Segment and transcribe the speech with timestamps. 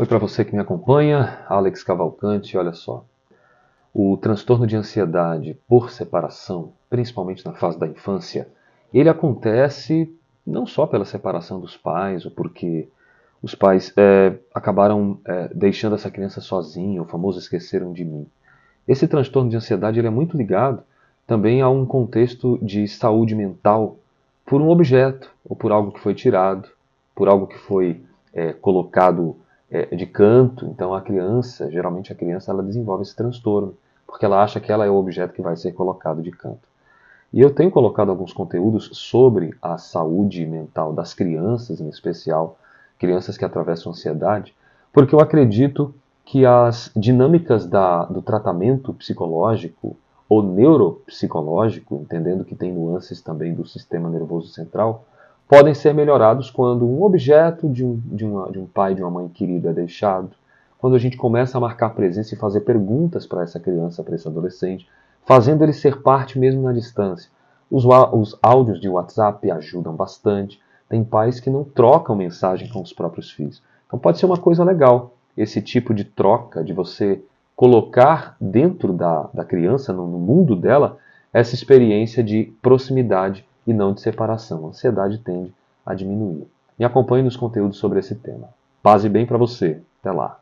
[0.00, 3.04] Oi para você que me acompanha, Alex Cavalcante, olha só.
[3.92, 8.48] O transtorno de ansiedade por separação, principalmente na fase da infância,
[8.94, 10.10] ele acontece
[10.46, 12.88] não só pela separação dos pais, ou porque
[13.42, 18.26] os pais é, acabaram é, deixando essa criança sozinha, o famoso esqueceram de mim.
[18.88, 20.82] Esse transtorno de ansiedade ele é muito ligado
[21.26, 23.98] também a um contexto de saúde mental
[24.46, 26.70] por um objeto, ou por algo que foi tirado,
[27.14, 29.36] por algo que foi é, colocado
[29.70, 30.66] é, de canto.
[30.66, 33.74] Então a criança, geralmente a criança, ela desenvolve esse transtorno,
[34.06, 36.68] porque ela acha que ela é o objeto que vai ser colocado de canto.
[37.32, 42.58] E eu tenho colocado alguns conteúdos sobre a saúde mental das crianças, em especial
[42.98, 44.54] crianças que atravessam ansiedade,
[44.92, 45.94] porque eu acredito
[46.24, 49.96] que as dinâmicas da, do tratamento psicológico
[50.28, 55.04] ou neuropsicológico, entendendo que tem nuances também do sistema nervoso central,
[55.50, 59.10] podem ser melhorados quando um objeto de um, de, uma, de um pai, de uma
[59.10, 60.30] mãe querida é deixado,
[60.78, 64.28] quando a gente começa a marcar presença e fazer perguntas para essa criança, para esse
[64.28, 64.88] adolescente,
[65.26, 67.28] fazendo ele ser parte mesmo na distância.
[67.68, 70.60] Os, os áudios de WhatsApp ajudam bastante.
[70.88, 73.60] Tem pais que não trocam mensagem com os próprios filhos.
[73.88, 77.20] Então pode ser uma coisa legal esse tipo de troca, de você
[77.56, 80.98] colocar dentro da, da criança, no, no mundo dela,
[81.32, 84.66] essa experiência de proximidade e não de separação.
[84.66, 85.52] A ansiedade tende
[85.84, 86.46] a diminuir.
[86.78, 88.48] Me acompanhe nos conteúdos sobre esse tema.
[88.82, 89.80] Paz e bem para você.
[90.00, 90.39] Até lá.